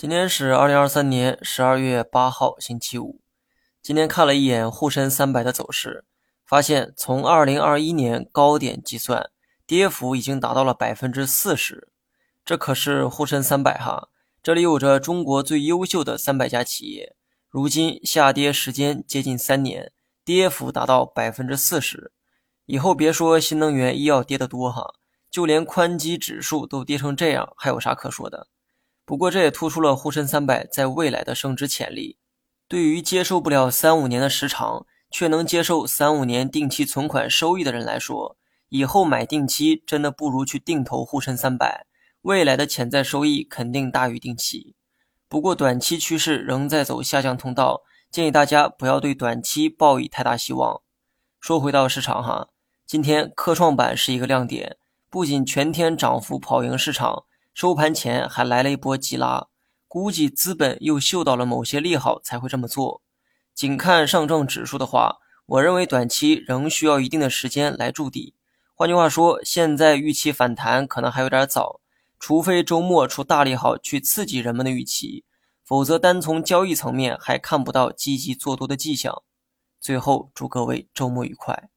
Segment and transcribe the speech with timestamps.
[0.00, 3.20] 今天是二零二三年十二月八号，星期五。
[3.82, 6.06] 今天看了一眼沪深三百的走势，
[6.46, 9.28] 发现从二零二一年高点计算，
[9.66, 11.88] 跌幅已经达到了百分之四十。
[12.46, 14.08] 这可是沪深三百哈，
[14.42, 17.14] 这里有着中国最优秀的三百家企业，
[17.50, 19.92] 如今下跌时间接近三年，
[20.24, 22.10] 跌幅达到百分之四十。
[22.64, 24.94] 以后别说新能源、医药跌得多哈，
[25.30, 28.46] 就连宽基指数都跌成这样，还有啥可说的？
[29.10, 32.16] 不过，这也突出了沪深三百在未来的升值潜力。
[32.68, 38.36] 对于接受不了三五年的时长，却能接受三五年定期存款收益的人来说，
[38.68, 41.86] 以后买定期真的不如去定投沪深三百。
[42.22, 44.76] 未来的潜在收益肯定大于定期。
[45.28, 47.82] 不过，短期趋势仍在走下降通道，
[48.12, 50.82] 建议大家不要对短期抱以太大希望。
[51.40, 52.50] 说回到市场哈，
[52.86, 54.76] 今天科创板是一个亮点，
[55.10, 57.24] 不仅全天涨幅跑赢市场。
[57.52, 59.48] 收盘前还来了一波急拉，
[59.88, 63.02] 估计资本又嗅到了某些利好才会这么做。
[63.54, 68.34] 仅看上证指数的话，我认为短期仍需要一定的时间来筑底。
[68.74, 71.80] 换句话说，现在预期反弹可能还有点早，
[72.18, 75.24] 除非周末出大利好去刺激人们的预期，
[75.64, 79.22] 否则单从交易层面还看不到积极做多的迹象。
[79.78, 81.68] 最后，祝各位周末愉快。